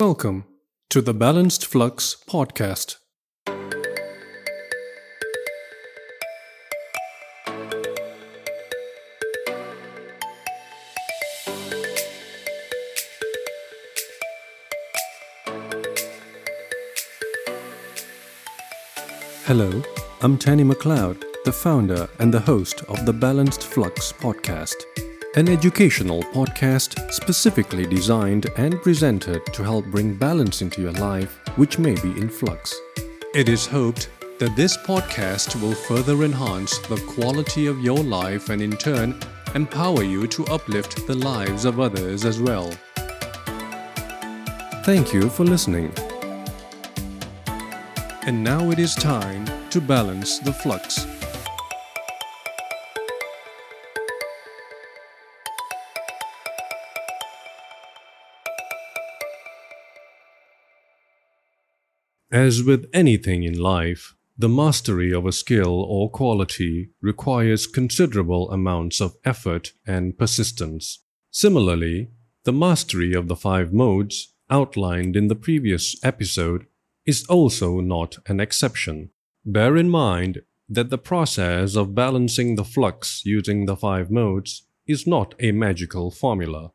Welcome 0.00 0.44
to 0.90 1.02
the 1.02 1.12
Balanced 1.12 1.66
Flux 1.66 2.16
podcast. 2.28 2.98
Hello, 19.46 19.82
I'm 20.20 20.38
Tanny 20.38 20.62
McLeod, 20.62 21.24
the 21.44 21.50
founder 21.50 22.08
and 22.20 22.32
the 22.32 22.38
host 22.38 22.84
of 22.84 23.04
the 23.04 23.12
Balanced 23.12 23.64
Flux 23.64 24.12
podcast, 24.12 24.76
an 25.36 25.48
educational 25.48 26.22
podcast 26.22 27.12
specifically 27.12 27.86
designed 27.86 28.46
and 28.56 28.80
presented 28.82 29.44
to 29.52 29.62
help 29.62 29.84
bring 29.86 30.14
balance 30.14 30.62
into 30.62 30.80
your 30.80 30.92
life, 30.92 31.38
which 31.56 31.78
may 31.78 31.94
be 32.00 32.18
in 32.18 32.30
flux. 32.30 32.74
It 33.34 33.48
is 33.48 33.66
hoped 33.66 34.08
that 34.38 34.56
this 34.56 34.76
podcast 34.78 35.60
will 35.60 35.74
further 35.74 36.24
enhance 36.24 36.78
the 36.78 36.96
quality 37.14 37.66
of 37.66 37.82
your 37.82 37.98
life 37.98 38.48
and, 38.48 38.62
in 38.62 38.72
turn, 38.72 39.20
empower 39.54 40.02
you 40.02 40.26
to 40.28 40.46
uplift 40.46 41.06
the 41.06 41.16
lives 41.16 41.66
of 41.66 41.78
others 41.78 42.24
as 42.24 42.40
well. 42.40 42.72
Thank 44.84 45.12
you 45.12 45.28
for 45.28 45.44
listening. 45.44 45.92
And 48.22 48.42
now 48.42 48.70
it 48.70 48.78
is 48.78 48.94
time 48.94 49.46
to 49.70 49.80
balance 49.80 50.38
the 50.38 50.52
flux. 50.52 51.07
As 62.30 62.62
with 62.62 62.90
anything 62.92 63.42
in 63.42 63.58
life, 63.58 64.14
the 64.36 64.50
mastery 64.50 65.14
of 65.14 65.24
a 65.24 65.32
skill 65.32 65.80
or 65.80 66.10
quality 66.10 66.90
requires 67.00 67.66
considerable 67.66 68.50
amounts 68.50 69.00
of 69.00 69.16
effort 69.24 69.72
and 69.86 70.16
persistence. 70.16 71.02
Similarly, 71.30 72.10
the 72.44 72.52
mastery 72.52 73.14
of 73.14 73.28
the 73.28 73.36
five 73.36 73.72
modes 73.72 74.34
outlined 74.50 75.16
in 75.16 75.28
the 75.28 75.34
previous 75.34 75.96
episode 76.04 76.66
is 77.06 77.24
also 77.26 77.80
not 77.80 78.18
an 78.26 78.40
exception. 78.40 79.10
Bear 79.44 79.76
in 79.76 79.88
mind 79.88 80.42
that 80.68 80.90
the 80.90 80.98
process 80.98 81.76
of 81.76 81.94
balancing 81.94 82.56
the 82.56 82.64
flux 82.64 83.22
using 83.24 83.64
the 83.64 83.76
five 83.76 84.10
modes 84.10 84.64
is 84.86 85.06
not 85.06 85.34
a 85.40 85.52
magical 85.52 86.10
formula. 86.10 86.72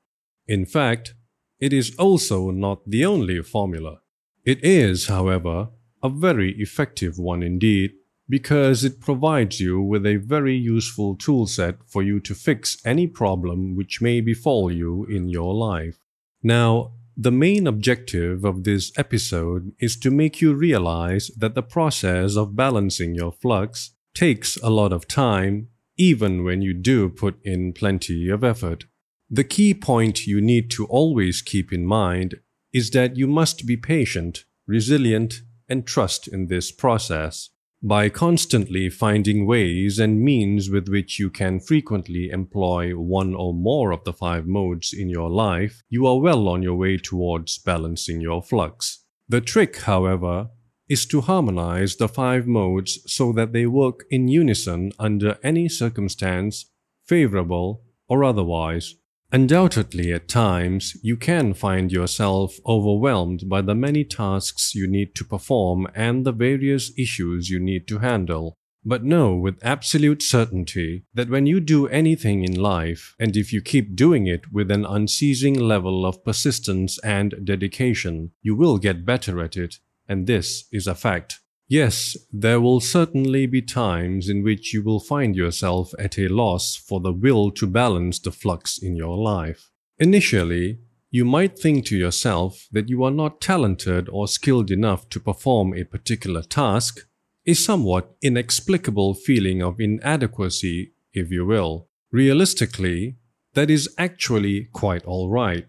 In 0.47 0.65
fact, 0.65 1.13
it 1.59 1.71
is 1.71 1.95
also 1.97 2.49
not 2.49 2.81
the 2.87 3.05
only 3.05 3.41
formula. 3.43 3.99
It 4.45 4.63
is, 4.63 5.07
however, 5.07 5.69
a 6.01 6.09
very 6.09 6.51
effective 6.59 7.17
one 7.17 7.41
indeed 7.41 7.93
because 8.27 8.83
it 8.83 8.99
provides 8.99 9.59
you 9.59 9.81
with 9.81 10.05
a 10.05 10.17
very 10.17 10.55
useful 10.55 11.15
toolset 11.15 11.77
for 11.87 12.03
you 12.03 12.19
to 12.21 12.35
fix 12.35 12.77
any 12.85 13.07
problem 13.07 13.75
which 13.75 14.01
may 14.01 14.21
befall 14.21 14.71
you 14.71 15.05
in 15.05 15.29
your 15.29 15.53
life. 15.53 15.97
Now, 16.41 16.93
the 17.15 17.31
main 17.31 17.67
objective 17.67 18.43
of 18.43 18.63
this 18.63 18.91
episode 18.97 19.71
is 19.79 19.95
to 19.97 20.09
make 20.09 20.41
you 20.41 20.53
realize 20.53 21.29
that 21.37 21.55
the 21.55 21.63
process 21.63 22.35
of 22.35 22.55
balancing 22.55 23.13
your 23.13 23.31
flux 23.31 23.91
takes 24.13 24.57
a 24.57 24.69
lot 24.69 24.91
of 24.91 25.07
time, 25.07 25.69
even 25.97 26.43
when 26.43 26.61
you 26.61 26.73
do 26.73 27.09
put 27.09 27.37
in 27.43 27.71
plenty 27.71 28.29
of 28.29 28.43
effort. 28.43 28.85
The 29.29 29.43
key 29.43 29.73
point 29.73 30.27
you 30.27 30.41
need 30.41 30.69
to 30.71 30.85
always 30.85 31.41
keep 31.41 31.71
in 31.71 31.85
mind 31.85 32.39
is 32.73 32.89
that 32.91 33.15
you 33.15 33.27
must 33.27 33.65
be 33.65 33.77
patient, 33.77 34.45
resilient, 34.67 35.41
and 35.69 35.85
trust 35.85 36.27
in 36.27 36.47
this 36.47 36.71
process. 36.71 37.49
By 37.85 38.07
constantly 38.07 38.89
finding 38.89 39.45
ways 39.45 39.99
and 39.99 40.21
means 40.21 40.69
with 40.69 40.87
which 40.87 41.19
you 41.19 41.29
can 41.29 41.59
frequently 41.59 42.29
employ 42.29 42.91
one 42.93 43.35
or 43.35 43.53
more 43.53 43.91
of 43.91 44.05
the 44.05 44.13
five 44.13 44.47
modes 44.47 44.93
in 44.93 45.09
your 45.09 45.29
life, 45.29 45.83
you 45.89 46.07
are 46.07 46.19
well 46.19 46.47
on 46.47 46.63
your 46.63 46.75
way 46.75 46.97
towards 46.97 47.57
balancing 47.57 48.21
your 48.21 48.41
flux. 48.41 49.03
The 49.27 49.41
trick, 49.41 49.81
however, 49.81 50.49
is 50.87 51.05
to 51.07 51.21
harmonize 51.21 51.97
the 51.97 52.07
five 52.07 52.47
modes 52.47 52.99
so 53.05 53.33
that 53.33 53.51
they 53.51 53.65
work 53.65 54.05
in 54.09 54.27
unison 54.27 54.91
under 54.97 55.37
any 55.43 55.67
circumstance, 55.67 56.69
favorable 57.05 57.83
or 58.07 58.23
otherwise. 58.23 58.95
Undoubtedly, 59.33 60.13
at 60.13 60.27
times, 60.27 60.95
you 61.01 61.17
can 61.17 61.55
find 61.55 61.91
yourself 61.91 62.59
overwhelmed 62.67 63.49
by 63.49 63.63
the 63.63 63.73
many 63.73 64.03
tasks 64.03 64.75
you 64.75 64.85
need 64.85 65.15
to 65.15 65.25
perform 65.25 65.87
and 65.95 66.23
the 66.23 66.31
various 66.31 66.91
issues 66.99 67.49
you 67.49 67.59
need 67.59 67.87
to 67.87 67.97
handle. 67.97 68.53
But 68.85 69.03
know 69.03 69.33
with 69.33 69.57
absolute 69.63 70.21
certainty 70.21 71.05
that 71.15 71.31
when 71.31 71.47
you 71.47 71.59
do 71.59 71.87
anything 71.87 72.43
in 72.43 72.61
life, 72.61 73.15
and 73.19 73.35
if 73.35 73.51
you 73.51 73.59
keep 73.59 73.95
doing 73.95 74.27
it 74.27 74.53
with 74.53 74.69
an 74.69 74.85
unceasing 74.85 75.55
level 75.59 76.05
of 76.05 76.23
persistence 76.23 76.99
and 76.99 77.33
dedication, 77.43 78.33
you 78.43 78.55
will 78.55 78.77
get 78.77 79.03
better 79.03 79.41
at 79.41 79.57
it, 79.57 79.79
and 80.07 80.27
this 80.27 80.65
is 80.71 80.85
a 80.85 80.93
fact. 80.93 81.39
Yes, 81.73 82.15
there 82.31 82.61
will 82.61 82.79
certainly 82.79 83.47
be 83.47 83.63
times 83.63 84.29
in 84.29 84.43
which 84.43 84.75
you 84.75 84.83
will 84.83 84.99
find 84.99 85.35
yourself 85.35 85.91
at 85.97 86.19
a 86.19 86.27
loss 86.27 86.75
for 86.75 86.99
the 86.99 87.11
will 87.11 87.49
to 87.49 87.65
balance 87.65 88.19
the 88.19 88.31
flux 88.31 88.77
in 88.77 88.95
your 88.95 89.17
life. 89.17 89.71
Initially, 89.97 90.77
you 91.09 91.25
might 91.25 91.57
think 91.57 91.87
to 91.87 91.97
yourself 91.97 92.67
that 92.71 92.89
you 92.89 93.03
are 93.03 93.17
not 93.23 93.41
talented 93.41 94.07
or 94.07 94.27
skilled 94.27 94.69
enough 94.69 95.09
to 95.09 95.19
perform 95.19 95.73
a 95.73 95.83
particular 95.83 96.43
task, 96.43 97.07
a 97.47 97.55
somewhat 97.55 98.15
inexplicable 98.21 99.15
feeling 99.15 99.63
of 99.63 99.79
inadequacy, 99.79 100.93
if 101.11 101.31
you 101.31 101.43
will. 101.43 101.87
Realistically, 102.11 103.15
that 103.55 103.71
is 103.71 103.89
actually 103.97 104.65
quite 104.73 105.05
alright, 105.05 105.65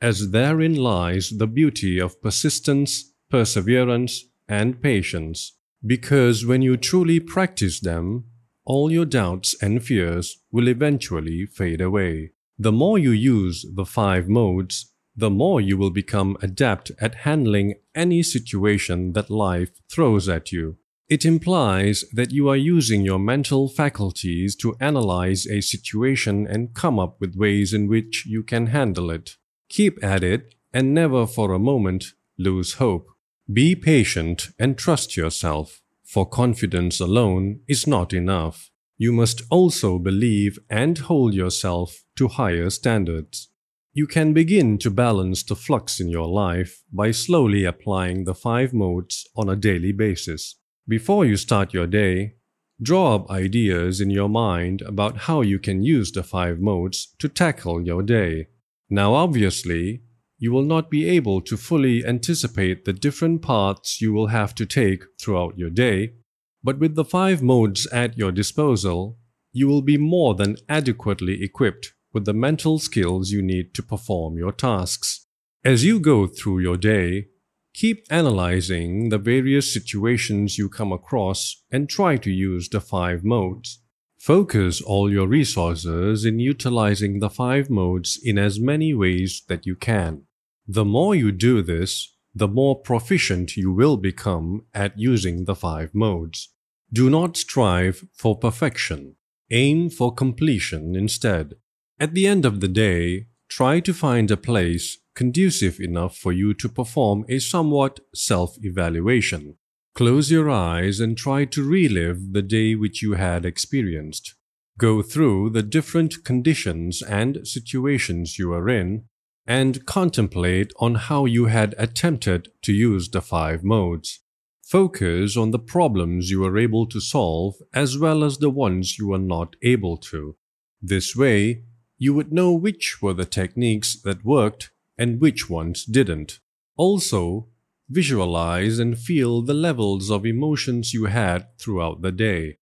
as 0.00 0.32
therein 0.32 0.74
lies 0.74 1.30
the 1.30 1.46
beauty 1.46 2.00
of 2.00 2.20
persistence, 2.20 3.12
perseverance, 3.30 4.24
and 4.48 4.82
patience, 4.82 5.56
because 5.86 6.46
when 6.46 6.62
you 6.62 6.76
truly 6.76 7.20
practice 7.20 7.80
them, 7.80 8.24
all 8.64 8.90
your 8.90 9.04
doubts 9.04 9.54
and 9.62 9.84
fears 9.84 10.38
will 10.50 10.68
eventually 10.68 11.46
fade 11.46 11.80
away. 11.80 12.32
The 12.58 12.72
more 12.72 12.98
you 12.98 13.10
use 13.10 13.66
the 13.74 13.84
five 13.84 14.28
modes, 14.28 14.92
the 15.16 15.30
more 15.30 15.60
you 15.60 15.76
will 15.76 15.90
become 15.90 16.36
adept 16.42 16.90
at 17.00 17.16
handling 17.16 17.74
any 17.94 18.22
situation 18.22 19.12
that 19.12 19.30
life 19.30 19.70
throws 19.90 20.28
at 20.28 20.50
you. 20.52 20.76
It 21.08 21.24
implies 21.24 22.04
that 22.12 22.32
you 22.32 22.48
are 22.48 22.56
using 22.56 23.02
your 23.02 23.18
mental 23.18 23.68
faculties 23.68 24.56
to 24.56 24.76
analyze 24.80 25.46
a 25.46 25.60
situation 25.60 26.46
and 26.46 26.74
come 26.74 26.98
up 26.98 27.20
with 27.20 27.36
ways 27.36 27.74
in 27.74 27.88
which 27.88 28.24
you 28.26 28.42
can 28.42 28.68
handle 28.68 29.10
it. 29.10 29.36
Keep 29.68 30.02
at 30.02 30.24
it 30.24 30.54
and 30.72 30.94
never 30.94 31.26
for 31.26 31.52
a 31.52 31.58
moment 31.58 32.06
lose 32.38 32.74
hope. 32.74 33.13
Be 33.52 33.76
patient 33.76 34.48
and 34.58 34.78
trust 34.78 35.18
yourself, 35.18 35.82
for 36.02 36.24
confidence 36.24 36.98
alone 36.98 37.60
is 37.68 37.86
not 37.86 38.14
enough. 38.14 38.70
You 38.96 39.12
must 39.12 39.42
also 39.50 39.98
believe 39.98 40.58
and 40.70 40.96
hold 40.96 41.34
yourself 41.34 42.04
to 42.16 42.28
higher 42.28 42.70
standards. 42.70 43.50
You 43.92 44.06
can 44.06 44.32
begin 44.32 44.78
to 44.78 44.90
balance 44.90 45.42
the 45.42 45.56
flux 45.56 46.00
in 46.00 46.08
your 46.08 46.26
life 46.26 46.82
by 46.90 47.10
slowly 47.10 47.66
applying 47.66 48.24
the 48.24 48.34
five 48.34 48.72
modes 48.72 49.26
on 49.36 49.50
a 49.50 49.56
daily 49.56 49.92
basis. 49.92 50.56
Before 50.88 51.26
you 51.26 51.36
start 51.36 51.74
your 51.74 51.86
day, 51.86 52.36
draw 52.80 53.14
up 53.14 53.30
ideas 53.30 54.00
in 54.00 54.08
your 54.08 54.30
mind 54.30 54.80
about 54.82 55.18
how 55.18 55.42
you 55.42 55.58
can 55.58 55.82
use 55.82 56.10
the 56.10 56.22
five 56.22 56.60
modes 56.60 57.14
to 57.18 57.28
tackle 57.28 57.84
your 57.84 58.02
day. 58.02 58.46
Now, 58.88 59.12
obviously, 59.12 60.02
you 60.38 60.52
will 60.52 60.64
not 60.64 60.90
be 60.90 61.08
able 61.08 61.40
to 61.40 61.56
fully 61.56 62.04
anticipate 62.04 62.84
the 62.84 62.92
different 62.92 63.42
paths 63.42 64.00
you 64.00 64.12
will 64.12 64.28
have 64.28 64.54
to 64.54 64.66
take 64.66 65.04
throughout 65.20 65.56
your 65.56 65.70
day, 65.70 66.14
but 66.62 66.78
with 66.78 66.94
the 66.94 67.04
five 67.04 67.42
modes 67.42 67.86
at 67.88 68.18
your 68.18 68.32
disposal, 68.32 69.18
you 69.52 69.68
will 69.68 69.82
be 69.82 69.96
more 69.98 70.34
than 70.34 70.56
adequately 70.68 71.42
equipped 71.42 71.92
with 72.12 72.24
the 72.24 72.32
mental 72.32 72.78
skills 72.78 73.30
you 73.30 73.42
need 73.42 73.74
to 73.74 73.82
perform 73.82 74.36
your 74.36 74.52
tasks. 74.52 75.26
As 75.64 75.84
you 75.84 76.00
go 76.00 76.26
through 76.26 76.60
your 76.60 76.76
day, 76.76 77.26
keep 77.74 78.06
analyzing 78.10 79.08
the 79.08 79.18
various 79.18 79.72
situations 79.72 80.58
you 80.58 80.68
come 80.68 80.92
across 80.92 81.64
and 81.70 81.88
try 81.88 82.16
to 82.16 82.30
use 82.30 82.68
the 82.68 82.80
five 82.80 83.24
modes. 83.24 83.80
Focus 84.24 84.80
all 84.80 85.12
your 85.12 85.28
resources 85.28 86.24
in 86.24 86.38
utilizing 86.38 87.18
the 87.18 87.28
five 87.28 87.68
modes 87.68 88.18
in 88.24 88.38
as 88.38 88.58
many 88.58 88.94
ways 88.94 89.42
that 89.48 89.66
you 89.66 89.76
can. 89.76 90.22
The 90.66 90.86
more 90.86 91.14
you 91.14 91.30
do 91.30 91.60
this, 91.60 92.16
the 92.34 92.48
more 92.48 92.80
proficient 92.80 93.54
you 93.58 93.70
will 93.70 93.98
become 93.98 94.64
at 94.72 94.98
using 94.98 95.44
the 95.44 95.54
five 95.54 95.94
modes. 95.94 96.54
Do 96.90 97.10
not 97.10 97.36
strive 97.36 98.06
for 98.14 98.34
perfection. 98.34 99.16
Aim 99.50 99.90
for 99.90 100.14
completion 100.14 100.96
instead. 100.96 101.56
At 102.00 102.14
the 102.14 102.26
end 102.26 102.46
of 102.46 102.60
the 102.60 102.68
day, 102.86 103.26
try 103.50 103.78
to 103.80 103.92
find 103.92 104.30
a 104.30 104.38
place 104.38 104.96
conducive 105.14 105.78
enough 105.80 106.16
for 106.16 106.32
you 106.32 106.54
to 106.54 106.68
perform 106.70 107.26
a 107.28 107.40
somewhat 107.40 108.00
self 108.14 108.56
evaluation. 108.62 109.58
Close 109.94 110.28
your 110.28 110.50
eyes 110.50 110.98
and 110.98 111.16
try 111.16 111.44
to 111.44 111.62
relive 111.62 112.32
the 112.32 112.42
day 112.42 112.74
which 112.74 113.00
you 113.00 113.12
had 113.12 113.44
experienced. 113.44 114.34
Go 114.76 115.02
through 115.02 115.50
the 115.50 115.62
different 115.62 116.24
conditions 116.24 117.00
and 117.00 117.46
situations 117.46 118.36
you 118.36 118.52
are 118.52 118.68
in 118.68 119.04
and 119.46 119.86
contemplate 119.86 120.72
on 120.80 120.96
how 120.96 121.26
you 121.26 121.46
had 121.46 121.76
attempted 121.78 122.48
to 122.62 122.72
use 122.72 123.08
the 123.08 123.22
five 123.22 123.62
modes. 123.62 124.18
Focus 124.64 125.36
on 125.36 125.52
the 125.52 125.60
problems 125.60 126.28
you 126.28 126.44
are 126.44 126.58
able 126.58 126.86
to 126.86 127.00
solve 127.00 127.54
as 127.72 127.96
well 127.96 128.24
as 128.24 128.38
the 128.38 128.50
ones 128.50 128.98
you 128.98 129.12
are 129.12 129.18
not 129.18 129.54
able 129.62 129.96
to. 129.96 130.34
This 130.82 131.14
way, 131.14 131.62
you 131.98 132.14
would 132.14 132.32
know 132.32 132.52
which 132.52 133.00
were 133.00 133.14
the 133.14 133.24
techniques 133.24 133.94
that 134.02 134.24
worked 134.24 134.72
and 134.98 135.20
which 135.20 135.48
ones 135.48 135.84
didn't. 135.84 136.40
Also, 136.76 137.46
visualize 137.94 138.78
and 138.78 138.98
feel 138.98 139.40
the 139.40 139.54
levels 139.54 140.10
of 140.10 140.26
emotions 140.26 140.92
you 140.92 141.06
had 141.06 141.46
throughout 141.58 142.02
the 142.02 142.12
day. 142.12 142.56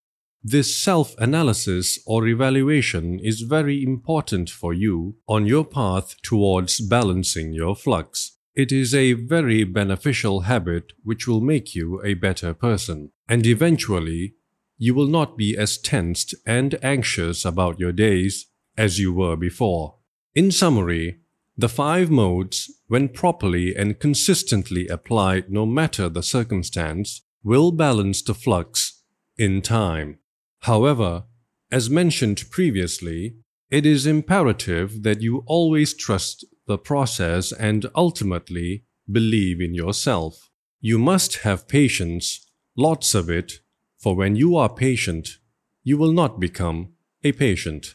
This 0.44 0.76
self 0.76 1.14
analysis 1.18 2.00
or 2.04 2.26
evaluation 2.26 3.20
is 3.20 3.42
very 3.42 3.82
important 3.82 4.50
for 4.50 4.74
you 4.74 5.16
on 5.28 5.46
your 5.46 5.64
path 5.64 6.20
towards 6.22 6.80
balancing 6.80 7.52
your 7.52 7.76
flux. 7.76 8.36
It 8.54 8.70
is 8.72 8.94
a 8.94 9.14
very 9.14 9.64
beneficial 9.64 10.40
habit 10.40 10.92
which 11.04 11.26
will 11.26 11.40
make 11.40 11.74
you 11.74 12.02
a 12.04 12.14
better 12.14 12.52
person, 12.52 13.12
and 13.28 13.46
eventually, 13.46 14.34
you 14.76 14.94
will 14.94 15.06
not 15.06 15.38
be 15.38 15.56
as 15.56 15.78
tensed 15.78 16.34
and 16.44 16.76
anxious 16.82 17.44
about 17.44 17.78
your 17.78 17.92
days 17.92 18.46
as 18.76 18.98
you 18.98 19.12
were 19.14 19.36
before. 19.36 19.96
In 20.34 20.50
summary, 20.50 21.21
the 21.62 21.68
five 21.68 22.10
modes, 22.10 22.72
when 22.88 23.08
properly 23.08 23.72
and 23.76 24.00
consistently 24.00 24.88
applied 24.88 25.48
no 25.48 25.64
matter 25.64 26.08
the 26.08 26.20
circumstance, 26.20 27.22
will 27.44 27.70
balance 27.70 28.20
the 28.20 28.34
flux 28.34 29.04
in 29.38 29.62
time. 29.62 30.18
However, 30.62 31.22
as 31.70 31.88
mentioned 31.88 32.50
previously, 32.50 33.36
it 33.70 33.86
is 33.86 34.06
imperative 34.06 35.04
that 35.04 35.22
you 35.22 35.44
always 35.46 35.94
trust 35.94 36.44
the 36.66 36.76
process 36.76 37.52
and 37.52 37.86
ultimately 37.94 38.82
believe 39.08 39.60
in 39.60 39.72
yourself. 39.72 40.50
You 40.80 40.98
must 40.98 41.42
have 41.46 41.68
patience, 41.68 42.44
lots 42.76 43.14
of 43.14 43.30
it, 43.30 43.60
for 44.00 44.16
when 44.16 44.34
you 44.34 44.56
are 44.56 44.68
patient, 44.68 45.38
you 45.84 45.96
will 45.96 46.12
not 46.12 46.40
become 46.40 46.94
a 47.22 47.30
patient. 47.30 47.94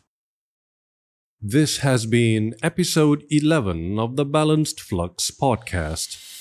This 1.42 1.78
has 1.78 2.08
been 2.08 2.56
episode 2.64 3.24
11 3.30 4.00
of 4.00 4.16
the 4.16 4.26
Balanced 4.26 4.82
Flux 4.82 5.30
podcast. 5.30 6.37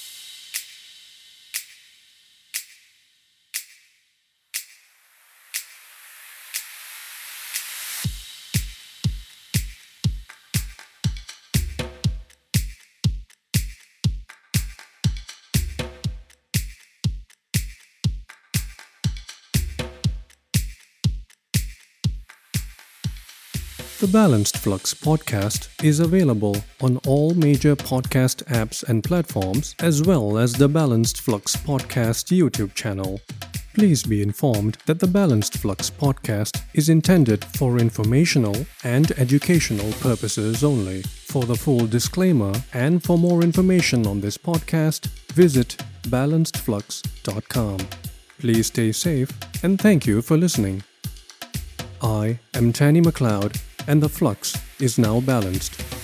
The 23.98 24.08
Balanced 24.08 24.58
Flux 24.58 24.92
podcast 24.92 25.70
is 25.82 26.00
available 26.00 26.54
on 26.82 26.98
all 27.06 27.32
major 27.32 27.74
podcast 27.74 28.44
apps 28.44 28.86
and 28.86 29.02
platforms, 29.02 29.74
as 29.80 30.02
well 30.02 30.36
as 30.36 30.52
the 30.52 30.68
Balanced 30.68 31.22
Flux 31.22 31.56
podcast 31.56 32.26
YouTube 32.28 32.74
channel. 32.74 33.22
Please 33.72 34.02
be 34.02 34.20
informed 34.20 34.76
that 34.84 35.00
the 35.00 35.06
Balanced 35.06 35.56
Flux 35.56 35.88
podcast 35.88 36.60
is 36.74 36.90
intended 36.90 37.42
for 37.42 37.78
informational 37.78 38.66
and 38.84 39.12
educational 39.12 39.90
purposes 39.94 40.62
only. 40.62 41.00
For 41.00 41.44
the 41.44 41.56
full 41.56 41.86
disclaimer 41.86 42.52
and 42.74 43.02
for 43.02 43.16
more 43.16 43.40
information 43.40 44.06
on 44.06 44.20
this 44.20 44.36
podcast, 44.36 45.06
visit 45.32 45.74
balancedflux.com. 46.02 47.78
Please 48.40 48.66
stay 48.66 48.92
safe 48.92 49.30
and 49.62 49.80
thank 49.80 50.06
you 50.06 50.20
for 50.20 50.36
listening. 50.36 50.82
I 52.02 52.38
am 52.52 52.74
Tanny 52.74 53.00
McLeod 53.00 53.58
and 53.86 54.02
the 54.02 54.08
flux 54.08 54.56
is 54.80 54.98
now 54.98 55.20
balanced. 55.20 55.95